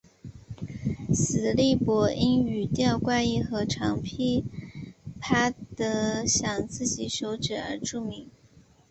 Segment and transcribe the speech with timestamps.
[1.13, 4.43] 史力柏因语调怪异和常劈
[5.19, 8.27] 啪地晌自己手指而著名。